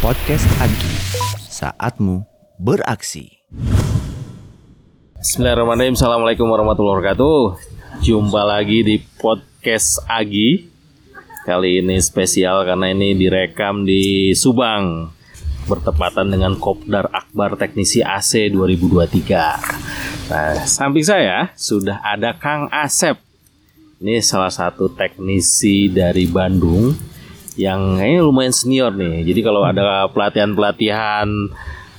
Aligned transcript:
Podcast 0.00 0.48
Agi, 0.64 0.94
saatmu 1.52 2.24
beraksi. 2.56 3.44
Bismillahirrahmanirrahim. 5.20 5.92
Assalamualaikum 5.92 6.48
warahmatullahi 6.48 6.96
wabarakatuh. 6.96 7.40
Jumpa 8.00 8.42
lagi 8.48 8.80
di 8.80 8.96
podcast 9.20 10.00
Agi. 10.08 10.72
Kali 11.44 11.84
ini 11.84 12.00
spesial 12.00 12.64
karena 12.64 12.96
ini 12.96 13.12
direkam 13.12 13.84
di 13.84 14.32
Subang. 14.32 15.12
Bertepatan 15.68 16.32
dengan 16.32 16.56
Kopdar 16.56 17.12
Akbar 17.12 17.60
Teknisi 17.60 18.00
AC 18.00 18.48
2023 18.56 20.32
Nah, 20.32 20.64
samping 20.64 21.04
saya 21.04 21.52
sudah 21.60 22.00
ada 22.00 22.32
Kang 22.32 22.72
Asep. 22.72 23.20
Ini 24.00 24.24
salah 24.24 24.48
satu 24.48 24.88
teknisi 24.88 25.92
dari 25.92 26.24
Bandung 26.24 27.15
Yang 27.56 27.80
kayaknya 27.96 28.20
lumayan 28.20 28.52
senior 28.52 28.92
nih 28.92 29.24
Jadi 29.24 29.40
kalau 29.40 29.64
ada 29.64 30.04
pelatihan-pelatihan 30.12 31.24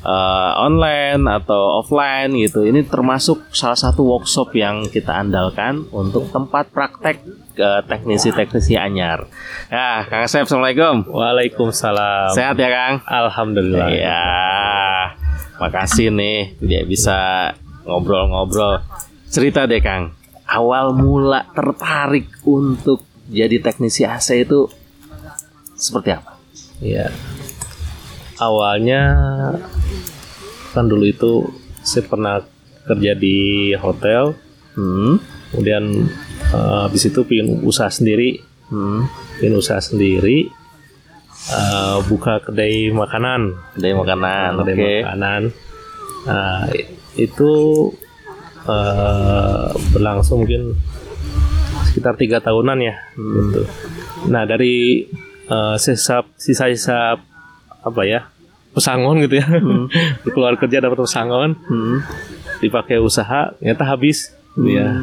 uh, 0.08 0.52
online 0.64 1.28
atau 1.28 1.84
offline 1.84 2.32
gitu. 2.40 2.64
Ini 2.64 2.88
termasuk 2.88 3.52
salah 3.52 3.78
satu 3.78 4.08
workshop 4.08 4.56
yang 4.56 4.88
kita 4.88 5.12
andalkan 5.12 5.84
untuk 5.92 6.32
tempat 6.32 6.72
praktek 6.72 7.24
ke 7.58 7.70
teknisi-teknisi 7.90 8.78
anyar. 8.78 9.26
Ya, 9.68 10.06
Kang 10.06 10.24
Asep, 10.24 10.46
Assalamualaikum. 10.46 11.10
Waalaikumsalam. 11.10 12.32
Sehat 12.32 12.56
ya, 12.56 12.70
Kang? 12.70 12.94
Alhamdulillah. 13.04 13.90
Iya. 13.90 14.24
Makasih 15.58 16.14
nih 16.14 16.56
dia 16.62 16.86
bisa 16.86 17.52
ngobrol-ngobrol. 17.84 18.80
Cerita 19.28 19.66
deh, 19.66 19.82
Kang. 19.82 20.14
Awal 20.48 20.96
mula 20.96 21.44
tertarik 21.52 22.32
untuk 22.48 23.04
jadi 23.28 23.60
teknisi 23.60 24.08
AC 24.08 24.48
itu 24.48 24.72
seperti 25.78 26.10
apa? 26.18 26.36
Iya. 26.82 27.14
Awalnya 28.38 29.02
kan 30.74 30.86
dulu 30.86 31.06
itu 31.10 31.50
saya 31.82 32.06
pernah 32.06 32.44
kerja 32.86 33.14
di 33.18 33.72
hotel, 33.78 34.36
Hmm. 34.78 35.18
kemudian 35.50 36.06
eh, 36.54 36.80
habis 36.86 37.10
itu 37.10 37.26
pingin 37.26 37.66
usaha 37.66 37.90
sendiri, 37.90 38.38
Hmm. 38.70 39.10
pingin 39.42 39.58
usaha 39.58 39.82
sendiri, 39.82 40.50
eh, 41.50 41.98
buka 42.06 42.44
kedai 42.46 42.94
makanan, 42.94 43.58
Dari 43.74 43.94
makanan. 43.98 44.50
Kedai 44.62 45.02
makanan. 45.02 45.42
Nah, 46.28 46.68
itu 47.18 47.52
eh, 48.68 49.68
berlangsung 49.96 50.44
mungkin 50.44 50.76
sekitar 51.88 52.20
tiga 52.20 52.44
tahunan 52.44 52.78
ya, 52.84 52.96
gitu. 53.16 53.64
Nah 54.28 54.44
dari 54.44 55.08
eh, 55.48 55.76
sisa 55.78 56.24
sisa-sisa 56.36 57.18
apa 57.82 58.02
ya 58.04 58.28
pesangon 58.72 59.26
gitu 59.26 59.42
ya, 59.42 59.48
keluar 60.34 60.54
kerja 60.54 60.78
dapat 60.78 61.02
pesangon, 61.02 61.58
Hmm. 61.66 61.98
dipakai 62.62 63.02
usaha, 63.02 63.50
ternyata 63.58 63.84
habis, 63.84 64.38
gitu 64.54 64.70
ya. 64.70 64.94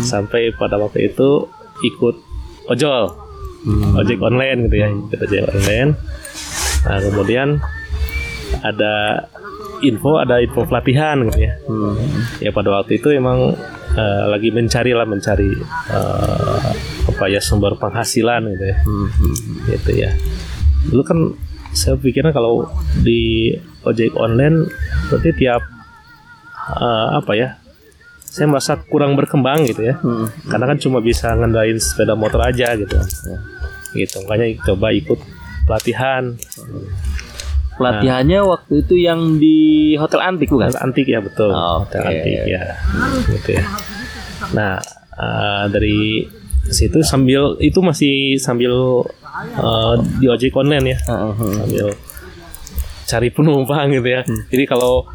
Sampai 0.00 0.48
pada 0.52 0.80
waktu 0.80 1.12
itu 1.12 1.44
ikut 1.84 2.16
ojol, 2.68 3.04
ojek 4.00 4.16
online 4.18 4.72
gitu 4.72 4.76
ya, 4.80 4.88
ikut 4.88 5.18
ojek 5.20 5.44
online. 5.44 5.90
Nah 6.88 6.98
kemudian 7.04 7.48
ada 8.64 9.28
info, 9.84 10.16
ada 10.18 10.40
info 10.40 10.64
pelatihan 10.64 11.20
gitu 11.28 11.38
ya. 11.42 11.52
Ya 12.40 12.50
pada 12.50 12.72
waktu 12.72 12.96
itu 12.96 13.12
emang 13.12 13.52
eh, 13.92 14.24
lagi 14.24 14.48
mencari 14.48 14.96
lah, 14.96 15.04
mencari 15.04 15.52
eh, 15.92 16.57
apa 17.18 17.26
ya 17.26 17.42
sumber 17.42 17.74
penghasilan 17.74 18.46
gitu 18.54 18.64
ya, 18.70 18.78
gitu 19.74 19.90
ya. 19.90 20.10
Dulu 20.86 21.02
kan 21.02 21.18
saya 21.74 21.98
pikirnya 21.98 22.30
kalau 22.30 22.70
di 23.02 23.50
ojek 23.82 24.14
online 24.14 24.70
berarti 25.10 25.34
tiap 25.34 25.66
eh, 26.78 27.08
apa 27.18 27.32
ya 27.34 27.58
saya 28.22 28.46
merasa 28.46 28.78
kurang 28.86 29.18
berkembang 29.18 29.66
gitu 29.66 29.82
ya. 29.82 29.98
Karena 30.46 30.70
kan 30.70 30.78
cuma 30.78 31.02
bisa 31.02 31.34
ngendaliin 31.34 31.82
sepeda 31.82 32.14
motor 32.14 32.38
aja 32.38 32.78
gitu. 32.78 32.94
Gitu 33.98 34.14
makanya 34.22 34.62
coba 34.62 34.94
ikut 34.94 35.18
pelatihan. 35.66 36.38
Pelatihannya 37.74 38.46
waktu 38.46 38.86
itu 38.86 38.94
yang 38.94 39.42
di 39.42 39.94
Hotel 39.98 40.22
Antik 40.22 40.50
bukan? 40.54 40.70
hotel 40.70 40.82
antik 40.82 41.06
ya 41.06 41.18
betul. 41.18 41.50
Oh, 41.50 41.82
hotel 41.82 42.06
oke. 42.06 42.10
antik 42.14 42.32
ya. 42.46 42.62
Gitu 43.26 43.50
ya. 43.58 43.64
Nah 44.54 44.78
eh, 45.18 45.64
dari 45.74 45.98
situ 46.70 46.98
sambil 47.02 47.56
itu 47.58 47.78
masih 47.80 48.36
sambil 48.36 49.04
eh, 49.56 49.94
di 50.20 50.26
ojek 50.28 50.52
online 50.56 50.94
ya 50.94 50.98
sambil 51.02 51.88
cari 53.08 53.28
penumpang 53.32 53.88
gitu 53.88 54.04
ya. 54.04 54.20
Jadi 54.52 54.64
kalau 54.68 55.08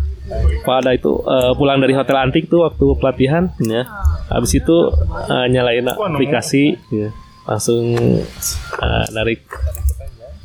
pada 0.65 0.95
itu 0.95 1.13
eh, 1.21 1.51
pulang 1.53 1.77
dari 1.77 1.93
hotel 1.93 2.17
antik 2.17 2.49
tuh 2.49 2.65
waktu 2.65 2.85
pelatihan, 2.97 3.53
Ya. 3.61 3.85
habis 4.33 4.57
itu 4.57 4.89
eh, 5.29 5.45
nyalain 5.51 5.85
aplikasi, 5.85 6.73
ya, 6.89 7.13
langsung 7.45 7.93
eh, 8.81 9.05
narik 9.13 9.45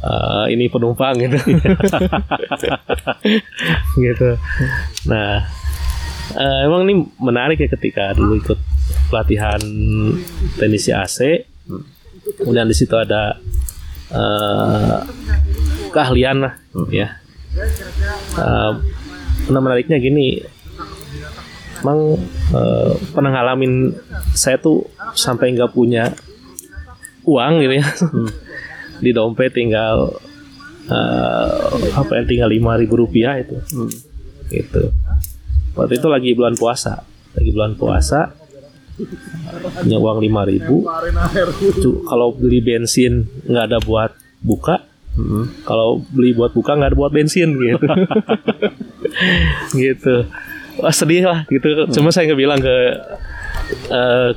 eh, 0.05 0.45
ini 0.53 0.69
penumpang 0.69 1.17
gitu. 1.17 1.39
gitu. 4.05 4.31
Nah, 5.09 5.47
eh, 6.37 6.59
emang 6.69 6.85
ini 6.85 7.09
menarik 7.17 7.57
ya 7.57 7.69
ketika 7.73 8.13
dulu 8.13 8.37
ikut 8.37 8.59
pelatihan 9.09 9.61
teknisi 10.57 10.93
AC. 10.93 11.45
Kemudian 12.39 12.69
di 12.69 12.77
situ 12.77 12.93
ada 12.93 13.41
eh, 14.13 15.01
keahlian 15.93 16.45
lah, 16.45 16.55
ya. 16.93 17.17
Eh, 18.37 18.73
nah 19.49 19.61
menariknya 19.65 19.97
gini, 19.97 20.45
emang 21.81 22.21
eh, 22.53 22.93
pernah 23.17 23.33
ngalamin 23.33 23.97
saya 24.37 24.61
tuh 24.61 24.85
sampai 25.17 25.57
nggak 25.57 25.73
punya 25.73 26.13
uang 27.25 27.65
gitu 27.65 27.75
ya, 27.81 27.87
di 29.01 29.11
dompet 29.17 29.57
tinggal 29.57 30.21
eh, 30.89 31.89
apa 31.97 32.13
ya 32.13 32.23
tinggal 32.29 32.53
lima 32.53 32.77
ribu 32.77 33.01
rupiah 33.01 33.41
itu, 33.41 33.57
gitu. 34.53 34.93
Waktu 35.77 35.97
itu 35.97 36.09
lagi 36.13 36.31
bulan 36.37 36.57
puasa, 36.61 37.05
lagi 37.33 37.51
bulan 37.57 37.73
puasa, 37.77 38.38
punya 39.79 39.97
uang 39.97 40.19
lima 40.19 40.43
ribu, 40.43 40.83
kalau 42.03 42.33
beli 42.33 42.59
bensin 42.59 43.25
nggak 43.45 43.65
ada 43.71 43.79
buat 43.81 44.13
buka, 44.41 44.83
kalau 45.63 46.03
beli 46.09 46.31
buat 46.33 46.53
buka 46.53 46.75
nggak 46.75 46.95
ada 46.95 46.99
buat 46.99 47.11
bensin 47.11 47.55
gitu. 47.55 47.87
Gitu. 49.75 50.15
Wah 50.79 50.95
sedih 50.95 51.27
lah 51.27 51.43
gitu. 51.49 51.91
Cuma 51.91 52.15
saya 52.15 52.31
nggak 52.31 52.39
bilang 52.39 52.61
ke 52.63 52.77
eh, 53.91 54.31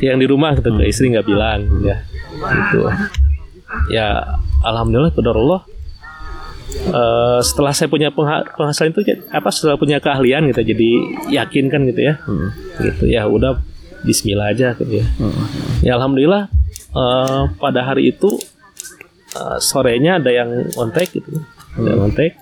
yang 0.00 0.16
di 0.16 0.24
rumah 0.24 0.56
gitu 0.56 0.72
ke 0.72 0.88
istri 0.88 1.12
nggak 1.12 1.28
bilang 1.28 1.68
ya. 1.84 2.00
Gitu. 2.32 2.80
Ya 3.92 4.08
alhamdulillah 4.64 5.12
kepada 5.12 5.36
Allah 5.36 5.60
eh, 6.72 7.40
setelah 7.44 7.72
saya 7.76 7.92
punya 7.92 8.08
pengha- 8.08 8.46
penghasilan 8.56 8.96
itu 8.96 9.02
apa 9.28 9.48
setelah 9.52 9.76
punya 9.76 10.00
keahlian 10.00 10.48
gitu 10.48 10.64
jadi 10.64 10.90
yakin 11.28 11.68
kan 11.68 11.84
gitu 11.84 12.00
ya. 12.08 12.14
Gitu 12.80 13.04
ya 13.12 13.28
udah 13.28 13.60
Bismillah 14.02 14.50
aja 14.50 14.74
gitu. 14.74 14.92
Ya 14.92 15.06
ya 15.80 15.92
alhamdulillah 15.94 16.50
eh, 16.92 17.42
pada 17.56 17.80
hari 17.82 18.10
itu 18.10 18.38
eh, 19.32 19.58
sorenya 19.58 20.18
ada 20.18 20.30
yang 20.30 20.50
kontak 20.70 21.10
gitu. 21.10 21.42
Ada 21.74 21.86
yang 21.88 22.00
kontak 22.02 22.34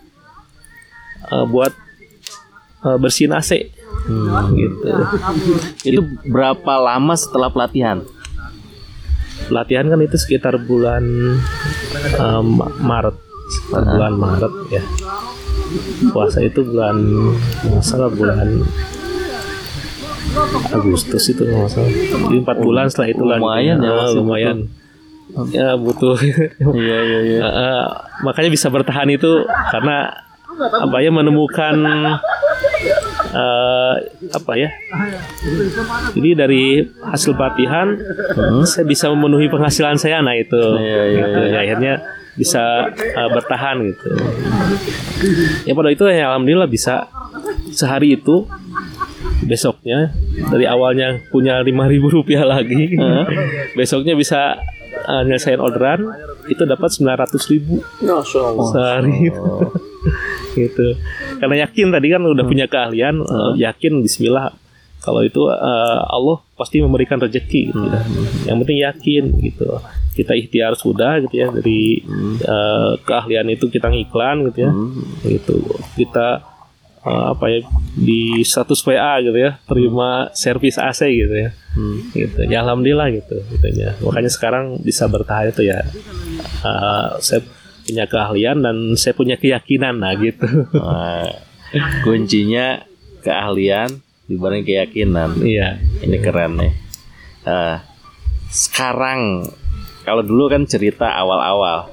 eh, 1.27 1.45
buat 1.47 1.73
eh, 2.83 2.97
bersihin 2.97 3.33
AC 3.33 3.51
gitu. 4.51 4.89
Itu 5.83 6.01
berapa 6.25 6.73
lama 6.77 7.15
setelah 7.15 7.49
pelatihan? 7.49 8.01
latihan 9.49 9.89
kan 9.89 9.99
itu 9.99 10.15
sekitar 10.15 10.55
bulan 10.61 11.03
Ma- 12.45 12.71
Maret. 12.79 13.17
Sekitar 13.51 13.83
bulan 13.89 14.13
Maret 14.15 14.53
ya. 14.71 14.83
Puasa 16.13 16.39
itu 16.39 16.61
bulan 16.63 16.97
nggak 17.65 17.83
salah 17.83 18.13
bulan 18.13 18.63
Agustus 20.71 21.25
itu 21.29 21.43
nggak 21.43 21.69
salah. 21.69 21.91
Jadi 21.91 22.37
empat 22.41 22.57
bulan 22.59 22.87
setelah 22.87 23.09
itu 23.11 23.23
gitu 23.23 23.27
lumayan 23.27 23.77
ya, 23.79 23.91
Ah, 23.91 24.11
lumayan. 24.15 24.57
ya 25.55 25.79
butuh 25.79 26.19
Iya 26.83 26.99
iya 27.07 27.21
iya. 27.23 27.39
Eh, 27.41 27.47
eh, 27.47 27.83
makanya 28.23 28.51
bisa 28.51 28.67
bertahan 28.67 29.07
itu 29.11 29.47
karena 29.71 30.11
apa 30.61 30.97
ya 31.01 31.11
menemukan 31.11 31.77
eh, 33.31 33.95
apa 34.31 34.53
ya. 34.59 34.69
Jadi 36.13 36.31
dari 36.35 36.65
hasil 37.01 37.35
pelatihan 37.35 37.95
saya 38.67 38.85
bisa 38.85 39.07
memenuhi 39.11 39.47
penghasilan 39.47 39.97
saya 39.97 40.19
nah 40.21 40.35
itu. 40.35 40.59
Iya, 40.79 41.03
iya, 41.07 41.19
gitu. 41.27 41.41
Ya, 41.47 41.59
akhirnya 41.63 41.93
bisa 42.35 42.63
eh, 42.91 43.29
bertahan 43.31 43.77
gitu. 43.87 44.09
Ya 45.63 45.73
pada 45.75 45.91
itu 45.91 46.03
ya 46.07 46.35
alhamdulillah 46.35 46.71
bisa 46.71 47.07
sehari 47.71 48.19
itu 48.19 48.51
besoknya 49.45 50.13
dari 50.53 50.69
awalnya 50.69 51.21
punya 51.33 51.65
lima 51.65 51.89
ribu 51.89 52.13
rupiah 52.13 52.45
lagi 52.45 52.97
besoknya 53.79 54.13
bisa 54.13 54.61
uh, 55.07 55.23
nyelesain 55.25 55.61
orderan 55.61 56.07
itu 56.51 56.63
dapat 56.67 56.91
900 56.91 57.53
ribu. 57.53 57.81
Sehari. 58.75 59.31
Gitu. 60.51 60.99
Karena 61.39 61.69
yakin 61.69 61.95
tadi 61.95 62.07
kan 62.11 62.23
udah 62.27 62.43
punya 62.43 62.67
keahlian 62.67 63.23
uh, 63.23 63.55
yakin 63.55 64.03
Bismillah. 64.03 64.51
Kalau 65.01 65.25
itu 65.25 65.49
uh, 65.49 66.01
Allah 66.11 66.45
pasti 66.59 66.83
memberikan 66.83 67.17
rezeki 67.17 67.73
gitu. 67.73 67.87
Ya. 67.89 68.03
Yang 68.53 68.57
penting 68.65 68.79
yakin 68.85 69.25
gitu. 69.41 69.69
Kita 70.13 70.37
ikhtiar 70.37 70.77
sudah 70.77 71.25
gitu 71.25 71.41
ya 71.41 71.49
dari 71.49 72.05
uh, 72.45 72.99
keahlian 73.01 73.49
itu 73.49 73.71
kita 73.73 73.89
ngiklan 73.89 74.51
gitu 74.51 74.59
ya. 74.69 74.73
Gitu. 75.25 75.57
Kita 75.97 76.45
uh, 77.05 77.33
apa 77.37 77.45
ya 77.49 77.61
di 77.97 78.41
status 78.45 78.81
WA 78.85 79.21
gitu 79.25 79.37
ya, 79.37 79.61
terima 79.65 80.29
servis 80.37 80.77
AC 80.77 81.09
gitu 81.09 81.35
ya. 81.35 81.51
Gitu. 82.13 82.41
Ya 82.51 82.67
alhamdulillah 82.67 83.09
gitu 83.15 83.41
gitu 83.47 83.67
ya. 83.77 83.95
Makanya 84.03 84.31
sekarang 84.33 84.65
bisa 84.83 85.07
bertahan 85.07 85.53
itu 85.55 85.69
ya. 85.69 85.85
Uh, 86.65 87.17
saya 87.23 87.45
punya 87.87 88.05
keahlian 88.07 88.59
dan 88.63 88.77
saya 88.95 89.15
punya 89.17 89.37
keyakinan 89.41 89.99
nah 89.99 90.15
gitu. 90.15 90.47
Nah, 90.75 91.27
kuncinya 92.03 92.85
keahlian 93.23 94.03
dibanding 94.27 94.65
keyakinan. 94.67 95.39
Iya. 95.43 95.79
Ini 96.03 96.17
keren 96.23 96.59
nih. 96.59 96.73
Nah, 97.47 97.83
sekarang 98.51 99.47
kalau 100.03 100.23
dulu 100.27 100.51
kan 100.51 100.67
cerita 100.67 101.13
awal-awal. 101.15 101.91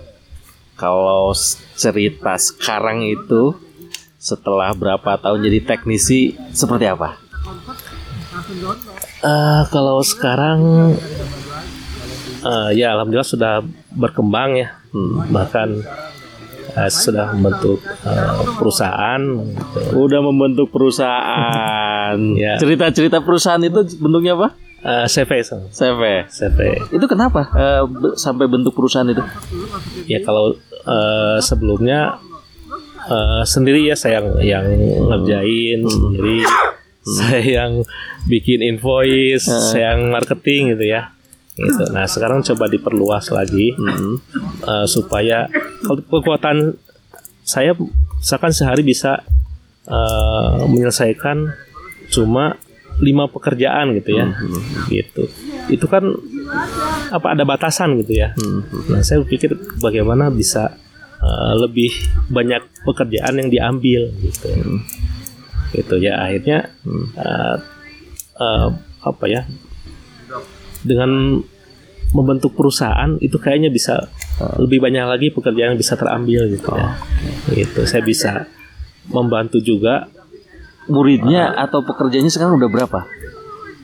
Kalau 0.77 1.33
cerita 1.73 2.37
sekarang 2.37 3.01
itu 3.01 3.66
setelah 4.27 4.75
berapa 4.75 5.15
tahun 5.15 5.39
jadi 5.41 5.59
teknisi 5.63 6.35
seperti 6.51 6.83
apa? 6.83 7.15
Eh, 9.23 9.61
kalau 9.71 10.03
sekarang 10.03 10.91
eh, 12.43 12.69
ya 12.75 12.91
alhamdulillah 12.91 13.23
sudah 13.25 13.53
berkembang 13.95 14.59
ya 14.59 14.69
Hmm, 14.87 15.29
bahkan 15.29 15.83
eh, 16.73 16.89
sudah 16.89 17.35
membentuk 17.35 17.79
eh, 17.83 18.31
perusahaan. 18.55 19.19
Udah 19.93 20.19
membentuk 20.21 20.71
perusahaan. 20.71 22.15
Ya. 22.39 22.55
Cerita-cerita 22.55 23.19
perusahaan 23.19 23.59
itu 23.59 23.83
bentuknya 23.99 24.39
apa? 24.39 24.55
Eh, 24.79 25.05
CV. 25.05 25.43
CV. 25.43 26.01
CV 26.31 26.57
Itu 26.89 27.03
kenapa 27.05 27.51
be- 27.83 28.15
sampai 28.15 28.47
bentuk 28.47 28.71
perusahaan 28.71 29.03
itu? 29.05 29.19
ya 30.07 30.23
kalau 30.23 30.55
eh, 30.87 31.37
sebelumnya 31.43 32.15
eh, 33.07 33.43
sendiri 33.47 33.87
ya 33.87 33.95
saya 33.95 34.19
yang, 34.21 34.27
yang 34.43 34.65
ngerjain 35.07 35.79
sendiri. 35.87 36.43
Saya 37.07 37.39
yang 37.39 37.87
bikin 38.27 38.59
invoice 38.59 39.47
saya 39.47 39.95
yang 39.95 40.11
marketing 40.11 40.75
gitu 40.75 40.91
ya. 40.91 41.15
Gitu. 41.55 41.89
Nah 41.89 42.05
sekarang 42.05 42.43
coba 42.43 42.67
diperluas 42.67 43.31
lagi 43.31 43.73
eh, 44.67 44.85
supaya 44.85 45.47
kalau 45.87 46.03
kekuatan 46.03 46.75
saya 47.47 47.71
misalkan 48.19 48.51
sehari 48.51 48.83
bisa 48.83 49.23
eh, 49.87 50.59
menyelesaikan 50.67 51.47
cuma 52.11 52.59
lima 52.99 53.31
pekerjaan 53.31 53.95
gitu 53.95 54.11
ya. 54.11 54.25
Gitu. 54.91 55.31
Itu 55.71 55.87
kan 55.87 56.11
apa 57.07 57.39
ada 57.39 57.47
batasan 57.47 58.03
gitu 58.03 58.19
ya. 58.19 58.35
Nah 58.91 58.99
saya 58.99 59.23
pikir 59.23 59.55
bagaimana 59.79 60.27
bisa 60.27 60.75
eh, 61.27 61.53
lebih 61.59 61.91
banyak 62.27 62.63
pekerjaan 62.83 63.35
yang 63.37 63.49
diambil 63.49 64.07
gitu. 64.17 64.47
Gitu 65.69 65.95
ya 65.99 66.23
akhirnya 66.23 66.71
eh, 67.13 67.55
eh, 68.37 68.69
apa 69.03 69.25
ya 69.27 69.43
dengan 70.81 71.43
membentuk 72.07 72.55
perusahaan 72.55 73.19
itu 73.19 73.35
kayaknya 73.35 73.67
bisa 73.67 74.07
lebih 74.55 74.79
banyak 74.79 75.03
lagi 75.03 75.27
pekerjaan 75.29 75.75
yang 75.75 75.79
bisa 75.79 75.99
terambil 75.99 76.47
gitu 76.47 76.71
ya. 76.71 76.95
Gitu 77.51 77.83
saya 77.83 77.99
bisa 78.01 78.47
membantu 79.07 79.59
juga. 79.59 80.07
Muridnya 80.87 81.51
atau 81.51 81.83
pekerjanya 81.83 82.31
sekarang 82.31 82.55
udah 82.55 82.71
berapa? 82.71 82.99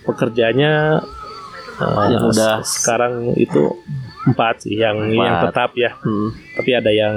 pekerjaannya 0.04 1.00
eh, 1.80 2.06
Yang 2.12 2.24
udah- 2.32 2.60
se- 2.60 2.80
sekarang 2.80 3.14
itu 3.36 3.72
empat 4.26 4.56
sih 4.62 4.76
yang 4.76 4.96
yang 5.10 5.36
Empat. 5.38 5.52
tetap 5.52 5.72
ya 5.76 5.92
Hmm. 5.98 6.30
tapi 6.54 6.72
ada 6.72 6.90
yang 6.90 7.16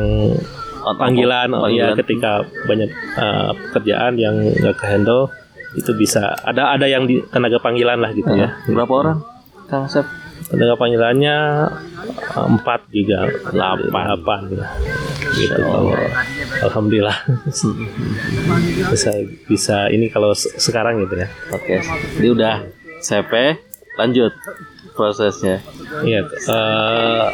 Ot- 0.79 0.97
panggilan, 0.97 1.51
oh 1.51 1.67
ya 1.67 1.91
panggilan. 1.91 1.97
ketika 1.99 2.33
banyak 2.63 2.91
eh, 2.93 3.51
pekerjaan 3.65 4.13
yang 4.17 4.35
nggak 4.39 4.75
ke 4.75 4.85
handle 4.87 5.31
itu 5.73 5.91
bisa 5.93 6.35
ada 6.41 6.73
ada 6.73 6.85
yang 6.85 7.05
di 7.05 7.23
tenaga 7.25 7.59
panggilan 7.59 7.99
lah 7.99 8.11
gitu 8.11 8.31
ya 8.31 8.55
Berapa 8.67 8.93
orang? 8.93 9.19
Kang 9.67 9.85
Sep? 9.85 10.07
tenaga 10.47 10.75
panggilannya 10.75 11.37
eh, 12.07 12.47
empat 12.49 12.87
juga 12.89 13.27
delapan 13.49 13.83
delapan 13.83 14.41
ya. 14.53 14.67
gitu 15.33 15.63
alhamdulillah 16.63 17.19
bisa 18.93 19.11
bisa 19.45 19.77
ini 19.89 20.07
kalau 20.07 20.33
se- 20.33 20.55
sekarang 20.57 21.01
gitu 21.01 21.19
ya 21.19 21.29
Oke. 21.51 21.83
Ini 22.17 22.29
udah 22.31 22.55
CP, 22.99 23.33
lanjut 23.97 24.33
prosesnya. 24.97 25.61
Iya, 26.03 26.25
eh, 26.25 27.27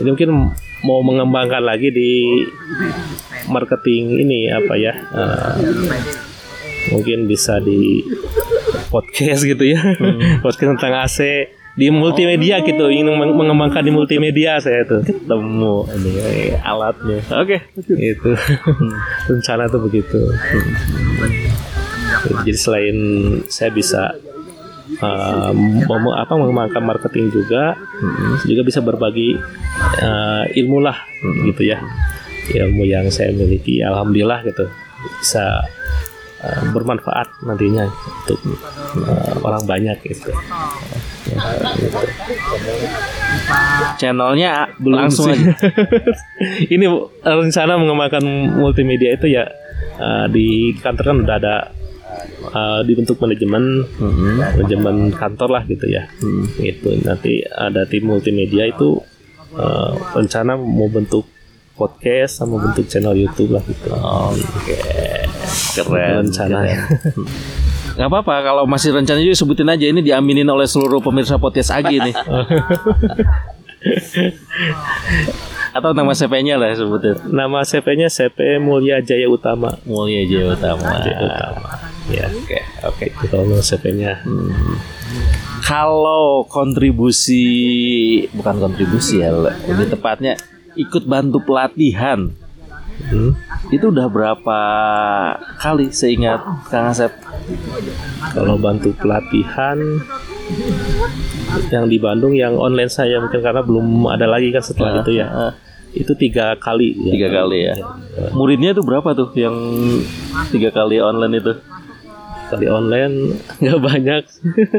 ini 0.00 0.08
mungkin 0.10 0.30
mau 0.82 1.00
mengembangkan 1.00 1.60
lagi 1.60 1.92
di 1.92 2.12
marketing 3.46 4.24
ini 4.24 4.48
apa 4.48 4.74
ya? 4.74 4.92
eh, 4.96 5.54
mungkin 6.90 7.24
bisa 7.24 7.60
di 7.60 8.04
podcast 8.88 9.44
gitu 9.52 9.64
ya, 9.64 9.80
podcast 10.40 10.76
tentang 10.76 11.04
AC 11.04 11.18
di 11.74 11.90
multimedia 11.90 12.62
gitu, 12.62 12.86
ingin 12.86 13.10
meng- 13.10 13.34
mengembangkan 13.34 13.82
di 13.82 13.90
multimedia 13.90 14.62
saya 14.62 14.86
tuh 14.86 15.02
ketemu 15.02 15.74
ini 15.90 16.12
alatnya. 16.62 17.18
Oke. 17.34 17.66
Itu 17.90 18.30
rencana 19.32 19.66
tuh 19.66 19.82
begitu. 19.82 20.22
Jadi 22.24 22.52
selain 22.54 22.96
saya 23.50 23.74
bisa 23.74 24.14
uh, 25.00 25.52
mem- 25.54 26.16
apa 26.18 26.32
mengembangkan 26.34 26.82
marketing 26.84 27.32
juga, 27.32 27.78
juga 28.44 28.62
bisa 28.62 28.84
berbagi 28.84 29.38
uh, 30.02 30.44
ilmu 30.54 30.78
lah 30.82 30.98
gitu 31.48 31.66
ya, 31.66 31.80
ilmu 32.54 32.84
yang 32.84 33.08
saya 33.08 33.32
miliki, 33.32 33.80
alhamdulillah 33.80 34.44
gitu 34.46 34.66
bisa 35.20 35.64
uh, 36.40 36.62
bermanfaat 36.72 37.28
nantinya 37.44 37.88
untuk 38.24 38.40
uh, 39.04 39.34
orang 39.44 39.64
banyak 39.68 39.96
gitu. 40.04 40.32
Channelnya 43.98 44.68
langsung 44.80 45.32
sih. 45.32 45.40
aja. 45.40 45.52
ini 46.74 46.86
rencana 47.24 47.80
mengembangkan 47.80 48.24
multimedia 48.60 49.16
itu 49.16 49.34
ya 49.34 49.44
uh, 49.98 50.26
di 50.30 50.76
kantor 50.78 51.04
kan 51.04 51.16
udah 51.24 51.36
ada 51.40 51.56
uh, 52.50 52.80
dibentuk 52.82 53.16
manajemen 53.16 53.86
manajemen 54.56 55.14
kantor 55.14 55.48
lah 55.48 55.62
gitu 55.64 55.86
ya 55.86 56.04
gitu 56.58 56.92
nanti 57.00 57.40
ada 57.46 57.86
tim 57.86 58.04
multimedia 58.04 58.66
itu 58.66 59.00
uh, 59.54 59.92
rencana 60.12 60.58
mau 60.58 60.88
bentuk 60.88 61.24
podcast 61.74 62.38
sama 62.38 62.60
bentuk 62.62 62.86
channel 62.86 63.14
YouTube 63.14 63.54
lah 63.54 63.62
gitu 63.64 63.90
Oke. 63.90 64.78
Keren. 65.74 66.26
rencana 66.30 66.62
keren. 66.62 66.78
Gak 67.94 68.10
apa-apa 68.10 68.34
kalau 68.42 68.62
masih 68.66 68.90
rencana 68.90 69.22
juga 69.22 69.38
sebutin 69.38 69.70
aja 69.70 69.86
ini 69.86 70.02
diaminin 70.02 70.46
oleh 70.50 70.66
seluruh 70.66 70.98
pemirsa 70.98 71.38
podcast 71.38 71.70
Agi 71.70 72.02
nih. 72.02 72.14
Atau 75.74 75.90
nama 75.90 76.14
CP-nya 76.14 76.54
lah 76.54 76.70
sebutin. 76.74 77.18
nama 77.34 77.66
CP-nya 77.66 78.06
CP 78.06 78.62
Mulia 78.62 79.02
Jaya 79.02 79.26
Utama 79.26 79.74
Mulia 79.82 80.22
Jaya 80.22 80.54
Utama. 80.54 81.02
Jaya 81.02 81.18
Utama 81.18 81.68
ya 82.06 82.28
Oke, 82.28 82.58
oke. 82.82 83.04
itu 83.08 83.26
kalau 83.30 83.58
CP-nya 83.58 84.20
Kalau 85.60 86.44
kontribusi 86.44 87.44
bukan 88.30 88.60
kontribusi 88.60 89.20
ya, 89.20 89.32
lebih 89.32 89.88
tepatnya 89.88 90.36
ikut 90.74 91.06
bantu 91.06 91.40
pelatihan. 91.40 92.28
Hmm. 93.08 93.32
Itu 93.72 93.88
udah 93.88 94.06
berapa 94.06 94.60
kali 95.56 95.88
seingat 95.90 96.44
Kang 96.68 96.92
Asep? 96.92 97.10
Kalau 98.30 98.54
bantu 98.54 98.92
pelatihan 98.94 99.80
yang 101.72 101.88
di 101.88 101.96
Bandung 101.96 102.36
yang 102.36 102.54
online 102.54 102.92
saya 102.92 103.18
mungkin 103.18 103.40
karena 103.40 103.64
belum 103.64 104.04
ada 104.06 104.28
lagi 104.28 104.52
kan 104.52 104.60
setelah 104.60 105.00
itu 105.00 105.16
ya. 105.16 105.26
Ah, 105.26 105.52
Itu 105.90 106.12
tiga 106.12 106.58
kali. 106.58 106.92
ya. 106.92 107.12
tiga 107.14 107.28
kali 107.32 107.58
ya. 107.64 107.74
Muridnya 108.34 108.74
itu 108.74 108.82
berapa 108.82 109.14
tuh 109.14 109.30
yang 109.32 109.54
tiga 110.50 110.68
kali 110.68 110.98
online 110.98 111.40
itu? 111.40 111.52
Kali 112.54 112.66
online 112.70 113.14
nggak 113.62 113.80
banyak. 113.82 114.22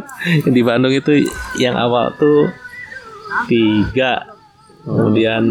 di 0.56 0.62
Bandung 0.64 0.96
itu 0.96 1.28
yang 1.60 1.76
awal 1.76 2.16
tuh 2.16 2.48
tiga. 3.52 4.32
Kemudian 4.86 5.44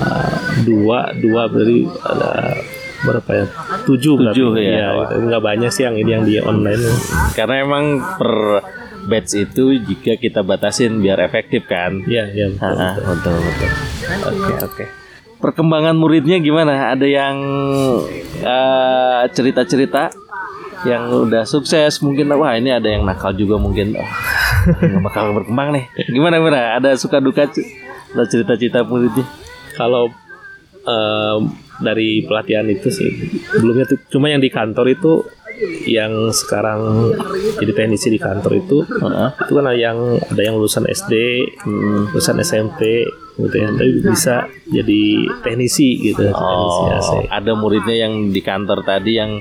uh, 0.00 0.32
dua 0.64 1.12
dua 1.12 1.42
berarti 1.46 1.84
ada 2.00 2.56
berapa 2.98 3.30
ya 3.30 3.44
tujuh 3.84 4.14
Tujuh, 4.32 4.48
ya. 4.58 5.06
Itu 5.06 5.28
nggak 5.28 5.44
banyak 5.44 5.70
sih 5.70 5.84
yang 5.86 6.00
ini 6.00 6.10
yang 6.18 6.24
di 6.24 6.40
online 6.40 6.82
Karena 7.36 7.62
emang 7.62 8.00
per 8.16 8.64
batch 9.08 9.32
itu 9.38 9.78
jika 9.80 10.18
kita 10.18 10.44
batasin 10.44 11.00
biar 11.00 11.22
efektif 11.24 11.64
kan. 11.64 12.04
Iya, 12.04 12.28
iya 12.32 12.46
betul. 12.52 12.74
Ah, 12.76 12.94
betul 12.96 13.36
betul. 13.40 13.70
Oke 14.28 14.52
oke. 14.64 14.84
Perkembangan 15.38 15.94
muridnya 15.94 16.42
gimana? 16.42 16.92
Ada 16.94 17.06
yang 17.06 17.36
eh, 18.42 19.22
cerita-cerita 19.30 20.10
yang 20.86 21.10
udah 21.10 21.42
sukses 21.42 21.98
mungkin 22.06 22.30
wah 22.38 22.54
ini 22.54 22.70
ada 22.70 22.86
yang 22.86 23.02
nakal 23.02 23.34
juga 23.34 23.58
mungkin 23.58 23.98
oh, 23.98 24.10
nggak 24.78 25.02
bakal 25.02 25.34
berkembang 25.34 25.74
nih. 25.74 25.84
Gimana 26.10 26.38
gimana? 26.38 26.78
Ada 26.78 26.94
suka 26.94 27.18
duka 27.18 27.50
ada 27.50 28.24
cerita-cerita 28.26 28.86
muridnya? 28.86 29.26
Kalau 29.74 30.10
em, 30.86 31.40
dari 31.78 32.26
pelatihan 32.26 32.66
itu 32.66 32.90
sih 32.90 33.10
belumnya 33.54 33.86
tuh 33.86 33.98
cuma 34.10 34.30
yang 34.30 34.42
di 34.42 34.50
kantor 34.50 34.86
itu 34.90 35.22
yang 35.86 36.30
sekarang 36.30 37.10
jadi 37.58 37.72
teknisi 37.74 38.14
di 38.14 38.20
kantor 38.22 38.62
itu 38.62 38.86
Heeh. 38.86 39.28
itu 39.42 39.52
kan 39.58 39.64
ada 39.66 39.78
yang 39.78 39.98
ada 40.22 40.38
yang 40.42 40.54
lulusan 40.54 40.86
SD, 40.86 41.14
lulusan 42.14 42.38
SMP 42.42 43.06
gitu 43.38 43.56
ya, 43.56 43.68
tapi 43.70 43.92
bisa 44.02 44.50
jadi 44.66 45.02
teknisi 45.46 45.88
gitu, 46.10 46.26
teknisi 46.26 46.82
AC. 46.90 47.10
Oh, 47.14 47.22
ada 47.30 47.52
muridnya 47.54 47.96
yang 48.08 48.34
di 48.34 48.40
kantor 48.42 48.82
tadi 48.82 49.14
yang 49.14 49.38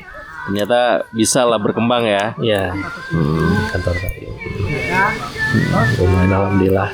ternyata 0.47 1.09
bisa 1.11 1.43
lah 1.43 1.57
berkembang 1.57 2.05
ya. 2.05 2.37
Ya, 2.37 2.63
hmm, 3.11 3.73
kantor 3.73 3.95
tadi. 3.97 4.21
Hmm, 4.29 5.85
lumayan 5.97 6.31
alhamdulillah. 6.31 6.89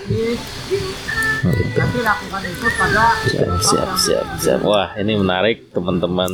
Siap, 3.28 3.52
siap, 3.60 3.90
siap, 4.00 4.26
siap. 4.40 4.60
Wah, 4.64 4.96
ini 4.96 5.20
menarik 5.20 5.76
teman-teman 5.76 6.32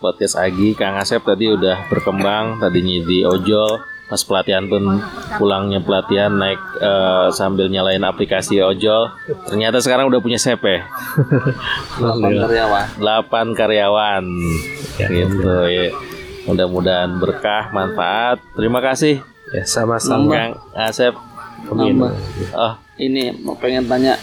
podcast 0.00 0.40
Agi. 0.40 0.72
Kang 0.72 0.96
Asep 0.96 1.20
tadi 1.20 1.52
udah 1.52 1.84
berkembang, 1.92 2.64
tadinya 2.64 2.96
di 3.04 3.20
ojol, 3.28 3.84
pas 4.10 4.20
pelatihan 4.26 4.66
pun 4.66 4.98
pulangnya 5.38 5.78
pelatihan 5.78 6.34
naik 6.34 6.58
eh, 6.82 7.30
sambil 7.30 7.70
nyalain 7.70 8.02
aplikasi 8.02 8.58
ojol. 8.58 9.14
Ternyata 9.46 9.78
sekarang 9.78 10.10
udah 10.10 10.18
punya 10.18 10.36
CP. 10.36 10.82
Alhamdulillah. 12.02 12.98
8 12.98 13.54
karyawan. 13.54 14.24
Ya, 14.98 15.06
gitu 15.06 15.46
ya. 15.70 15.94
Mudah-mudahan 16.50 17.22
berkah, 17.22 17.70
manfaat. 17.70 18.42
Terima 18.58 18.82
kasih 18.82 19.22
Ya, 19.50 19.66
sama-sama. 19.66 20.30
Kang 20.30 20.52
Asep. 20.78 21.14
Nambah. 21.70 22.14
Oh, 22.54 22.74
Ini 22.94 23.34
mau 23.42 23.58
pengen 23.58 23.90
tanya, 23.90 24.14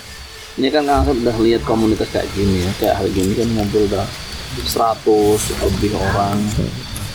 ini 0.56 0.72
kan 0.72 0.88
Kang 0.88 1.04
Asep 1.04 1.20
udah 1.20 1.36
lihat 1.44 1.62
komunitas 1.68 2.08
kayak 2.16 2.32
gini 2.32 2.64
ya, 2.64 2.72
kayak 2.80 2.96
hari 2.96 3.12
gini 3.12 3.36
kan 3.36 3.48
ngumpul 3.52 3.84
udah 3.92 4.08
100 4.64 5.04
lebih 5.68 5.92
orang, 6.00 6.40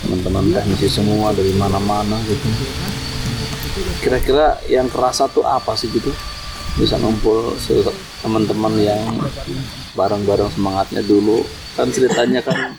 teman-teman 0.03 0.51
teknisi 0.51 0.89
semua 0.91 1.31
dari 1.33 1.55
mana-mana 1.55 2.19
gitu. 2.27 2.47
Kira-kira 4.03 4.59
yang 4.67 4.91
kerasa 4.91 5.31
tuh 5.31 5.47
apa 5.47 5.79
sih 5.79 5.89
gitu? 5.91 6.11
Bisa 6.77 6.99
ngumpul 6.99 7.55
teman-teman 8.21 8.75
yang 8.81 9.03
bareng-bareng 9.95 10.51
semangatnya 10.53 11.03
dulu. 11.07 11.47
Kan 11.79 11.89
ceritanya 11.89 12.43
kan 12.45 12.77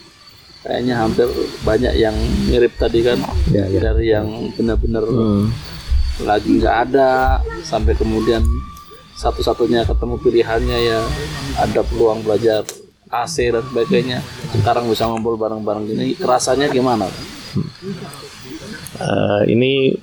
kayaknya 0.64 0.96
hampir 0.96 1.28
banyak 1.68 1.94
yang 2.00 2.16
mirip 2.48 2.72
tadi 2.80 3.04
kan 3.04 3.20
Ya, 3.52 3.68
ya. 3.68 3.92
dari 3.92 4.16
yang 4.16 4.28
benar-benar 4.56 5.04
hmm. 5.04 5.52
lagi 6.24 6.50
nggak 6.56 6.76
ada 6.90 7.44
sampai 7.68 7.94
kemudian 8.00 8.40
satu-satunya 9.20 9.84
ketemu 9.84 10.16
pilihannya 10.24 10.78
ya 10.88 11.00
ada 11.60 11.84
peluang 11.84 12.24
belajar 12.24 12.64
AC 13.14 13.54
dan 13.54 13.62
sebagainya 13.62 14.20
sekarang 14.52 14.90
bisa 14.90 15.06
ngumpul 15.06 15.38
bareng-bareng 15.38 15.86
gini 15.86 16.18
rasanya 16.18 16.68
gimana 16.68 17.06
Eh, 18.94 19.42
ini 19.50 19.94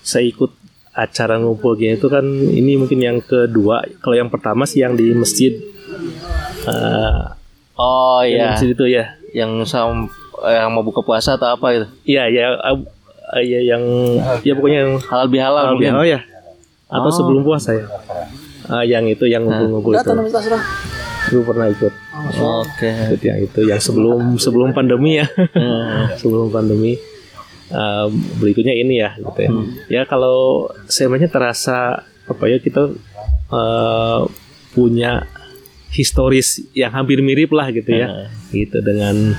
saya 0.00 0.24
ikut 0.24 0.52
acara 0.92 1.40
ngumpul 1.40 1.74
gini 1.74 1.96
itu 1.96 2.06
kan 2.06 2.24
ini 2.30 2.76
mungkin 2.76 3.00
yang 3.00 3.18
kedua. 3.20 3.84
Kalau 3.98 4.16
yang 4.16 4.28
pertama 4.28 4.64
sih 4.64 4.80
yang 4.80 4.94
di 4.94 5.12
masjid. 5.12 5.52
Eh, 6.64 7.22
Oh 7.74 8.22
iya, 8.22 8.54
masjid 8.54 8.70
itu 8.70 8.86
ya. 8.86 9.18
yang 9.34 9.50
sam 9.66 10.06
yang 10.46 10.70
mau 10.70 10.86
buka 10.86 11.02
puasa 11.02 11.34
atau 11.34 11.50
apa 11.50 11.74
itu? 11.74 11.86
Iya, 12.06 12.30
ya, 12.30 12.46
eh, 13.34 13.42
ya 13.42 13.60
yang 13.74 13.82
ya 14.46 14.52
pokoknya 14.54 14.78
yang 14.86 14.92
Halal 15.02 15.26
bihalal 15.26 15.62
halal 15.66 15.76
bihalal 15.76 16.06
ya. 16.06 16.20
Atau 16.86 17.10
sebelum 17.10 17.42
puasa 17.42 17.74
ya. 17.74 17.90
Ah, 18.70 18.86
yang 18.86 19.04
itu 19.10 19.26
yang 19.26 19.42
ngumpul-ngumpul 19.42 19.90
itu. 19.90 20.06
Gue 21.30 21.42
pernah 21.44 21.66
ikut. 21.70 21.92
Oke. 22.40 22.90
Ikut 22.90 23.22
yang 23.24 23.38
itu 23.40 23.60
yang 23.64 23.80
sebelum 23.80 24.36
sebelum 24.36 24.76
pandemi 24.76 25.20
ya. 25.22 25.26
sebelum 26.20 26.52
pandemi. 26.52 26.96
Eh, 27.74 28.06
berikutnya 28.38 28.76
ini 28.76 29.00
ya 29.00 29.16
gitu 29.16 29.40
ya. 29.40 29.50
Ya 29.88 30.02
kalau 30.04 30.68
sebenarnya 30.86 31.32
terasa 31.32 32.04
apa 32.28 32.44
ya 32.48 32.60
kita 32.60 32.92
eh, 33.52 34.20
punya 34.76 35.24
historis 35.94 36.58
yang 36.74 36.90
hampir 36.90 37.22
mirip 37.22 37.54
lah 37.54 37.70
gitu 37.70 37.88
ya. 37.94 38.28
Gitu 38.52 38.78
dengan 38.84 39.32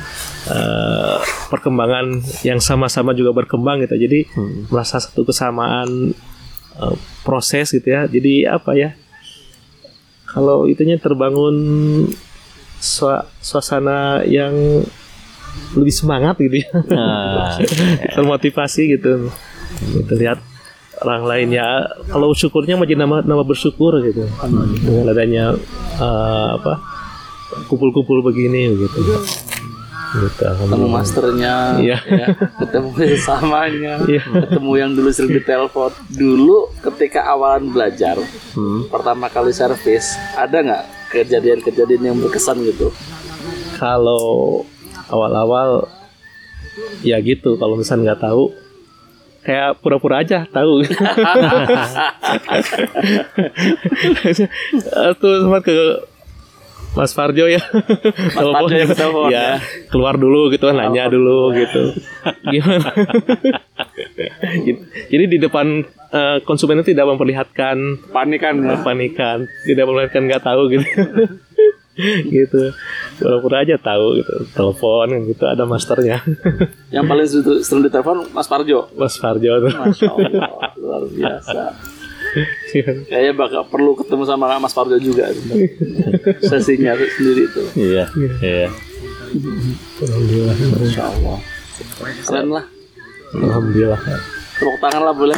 eh, 0.50 1.18
perkembangan 1.52 2.26
yang 2.42 2.58
sama-sama 2.64 3.14
juga 3.14 3.36
berkembang 3.36 3.84
gitu. 3.86 3.96
Jadi 4.00 4.26
merasa 4.74 4.98
satu 4.98 5.22
kesamaan 5.28 6.16
eh, 6.82 6.96
proses 7.22 7.70
gitu 7.70 7.88
ya. 7.94 8.10
Jadi 8.10 8.50
apa 8.50 8.74
ya? 8.74 8.98
Kalau 10.36 10.68
itunya 10.68 11.00
terbangun 11.00 11.56
sua- 12.76 13.24
suasana 13.40 14.20
yang 14.28 14.84
lebih 15.72 15.94
semangat 15.96 16.36
gitu 16.44 16.60
ya. 16.60 16.70
Nah, 16.92 17.56
termotivasi 18.20 19.00
gitu. 19.00 19.32
Gitu 19.96 20.14
lihat 20.20 20.44
orang 21.00 21.24
lain 21.24 21.56
ya. 21.56 21.88
Kalau 22.12 22.36
syukurnya 22.36 22.76
makin 22.76 23.00
nama 23.00 23.24
nama 23.24 23.48
bersyukur 23.48 23.96
gitu. 24.04 24.28
Dengan 24.84 25.08
adanya 25.16 25.56
eh, 25.96 26.48
apa 26.60 26.84
kumpul-kumpul 27.72 28.20
begini 28.20 28.76
gitu 28.76 29.00
gitu 30.18 30.44
ketemu 30.48 30.88
masternya 30.88 31.56
Iya. 31.78 31.98
ya, 32.06 32.28
ketemu 32.60 32.90
samanya. 33.20 33.94
Iya. 34.06 34.24
ketemu 34.24 34.72
yang 34.76 34.92
dulu 34.94 35.10
sering 35.12 35.34
ditelepon. 35.36 35.92
Dulu 36.10 36.58
ketika 36.82 37.28
awalan 37.28 37.70
belajar 37.70 38.16
pertama 38.88 39.28
kali 39.28 39.52
servis 39.52 40.16
ada 40.34 40.56
nggak 40.56 40.84
kejadian-kejadian 41.12 42.02
yang 42.04 42.18
berkesan 42.18 42.60
gitu? 42.64 42.92
Kalau 43.76 44.64
awal-awal 45.08 45.88
ya 47.02 47.20
gitu. 47.20 47.56
Kalau 47.56 47.76
misalnya 47.76 48.14
nggak 48.14 48.24
tahu 48.24 48.44
kayak 49.46 49.78
pura-pura 49.78 50.26
aja 50.26 50.42
tahu. 50.50 50.82
Tuh 55.22 55.34
sempat 55.46 55.62
ke 55.64 55.76
Mas 56.96 57.12
Farjo 57.12 57.46
ya. 57.52 57.60
Telepon. 58.32 58.56
Farjo 58.56 58.76
yang 58.76 58.92
telepon, 58.96 59.28
ya 59.28 59.60
keluar 59.92 60.16
dulu 60.16 60.48
gitu 60.50 60.72
nanya 60.72 61.12
dulu. 61.12 61.52
gitu. 61.52 61.92
Gimana? 62.48 62.88
Jadi 65.12 65.24
di 65.28 65.38
depan 65.38 65.84
eh, 66.16 66.38
konsumen 66.48 66.80
itu 66.82 66.96
tidak 66.96 67.12
memperlihatkan 67.12 68.08
panikan. 68.16 68.64
ya 68.64 68.80
panikan. 68.80 69.44
Tidak 69.68 69.84
memperlihatkan 69.84 70.24
nggak 70.26 70.44
tahu 70.44 70.62
gitu. 70.72 70.88
Gitu. 72.28 72.76
Pura-pura 73.24 73.64
aja 73.64 73.80
tahu 73.80 74.20
gitu 74.20 74.44
telepon 74.52 75.32
gitu 75.32 75.48
ada 75.48 75.64
masternya. 75.64 76.20
Yang 76.96 77.06
paling 77.08 77.28
sering 77.64 77.88
ditelepon 77.88 78.36
Mas 78.36 78.52
Parjo 78.52 78.92
Mas 79.00 79.16
Farjo 79.16 79.64
tuh. 79.64 79.72
Masya 79.72 80.12
Allah 80.12 80.76
luar 80.76 81.04
biasa 81.08 81.72
kayaknya 83.10 83.34
bakal 83.34 83.62
perlu 83.68 83.96
ketemu 83.96 84.24
sama 84.28 84.60
Mas 84.60 84.76
Parjo 84.76 85.00
juga 85.00 85.32
sesinya 86.44 86.94
sendiri 86.96 87.48
itu. 87.48 87.62
Iya, 87.76 88.06
iya. 88.44 88.70
alhamdulillah. 90.04 90.56
Masya 90.80 91.04
Allah 91.04 91.40
keren 92.24 92.48
lah. 92.52 92.66
Alhamdulillah. 93.36 94.00
Tepuk 94.56 94.78
tangan 94.80 95.02
lah 95.04 95.12
boleh. 95.16 95.36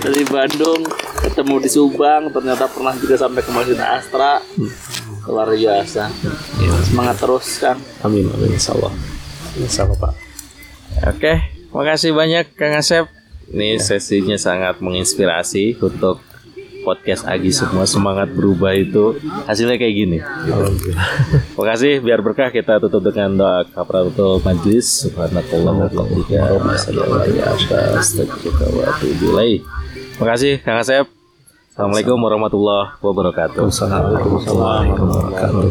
Dari 0.00 0.22
Bandung 0.24 0.80
ketemu 1.20 1.54
di 1.60 1.68
Subang 1.68 2.32
ternyata 2.32 2.64
pernah 2.72 2.96
juga 2.96 3.20
sampai 3.20 3.44
ke 3.44 3.50
Masjid 3.52 3.76
Astra. 3.76 4.40
Luar 5.28 5.52
biasa. 5.52 6.08
Semangat 6.88 7.20
terus 7.20 7.60
kan 7.60 7.76
amin 8.00 8.32
amin 8.32 8.56
insyaallah. 8.56 8.92
Insyaallah 9.60 9.98
pak. 10.00 10.12
Oke, 11.12 11.32
makasih 11.76 12.16
banyak 12.16 12.48
Kang 12.56 12.72
Asep. 12.72 13.17
Ini 13.48 13.80
sesinya 13.80 14.36
sangat 14.36 14.84
menginspirasi 14.84 15.80
untuk 15.80 16.20
podcast 16.84 17.24
Agi 17.24 17.52
semua 17.52 17.84
semangat 17.88 18.28
berubah 18.32 18.76
itu 18.76 19.16
hasilnya 19.48 19.80
kayak 19.80 19.94
gini. 19.96 20.18
alhamdulillah 20.20 21.08
Makasih, 21.56 22.00
biar 22.04 22.20
berkah 22.20 22.48
kita 22.52 22.80
tutup 22.80 23.08
dengan 23.08 23.36
doa 23.36 23.64
kafaratul 23.68 24.40
majlis. 24.44 25.08
Subhanakallah 25.08 25.88
ilaik. 29.04 29.60
Makasih 30.20 30.60
Kang 30.60 30.80
Asep. 30.80 31.08
Assalamualaikum 31.72 32.18
warahmatullahi 32.18 33.00
wabarakatuh. 33.00 33.64
Assalamualaikum 33.70 34.42
warahmatullahi 34.42 34.88
wabarakatuh 34.98 35.70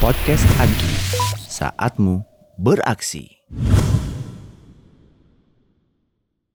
Podcast 0.00 0.44
Agi, 0.56 0.92
saatmu 1.52 2.24
beraksi. 2.56 3.44